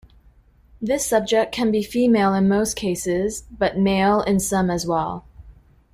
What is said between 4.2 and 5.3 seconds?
in some as well.